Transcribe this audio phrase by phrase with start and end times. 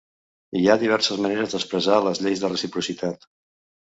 [0.59, 3.29] Hi ha diverses maneres d'expressar les lleis de reciprocitat.